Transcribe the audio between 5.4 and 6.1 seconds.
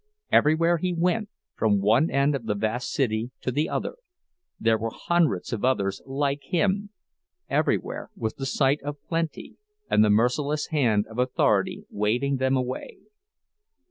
of others